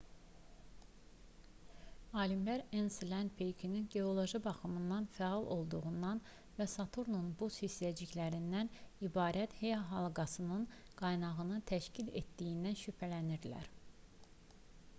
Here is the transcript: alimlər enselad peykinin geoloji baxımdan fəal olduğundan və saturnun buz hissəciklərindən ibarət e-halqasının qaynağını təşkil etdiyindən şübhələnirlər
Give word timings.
alimlər 2.21 2.61
enselad 2.77 3.27
peykinin 3.41 3.83
geoloji 3.95 4.39
baxımdan 4.47 5.05
fəal 5.17 5.45
olduğundan 5.55 6.21
və 6.61 6.65
saturnun 6.71 7.27
buz 7.43 7.59
hissəciklərindən 7.65 8.73
ibarət 9.09 9.55
e-halqasının 9.73 10.65
qaynağını 11.03 11.61
təşkil 11.73 12.09
etdiyindən 12.23 12.81
şübhələnirlər 12.85 13.71